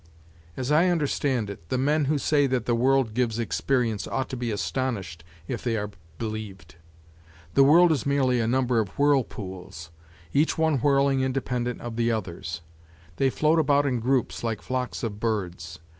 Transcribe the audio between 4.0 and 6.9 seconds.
ought to be astonished if they are believed.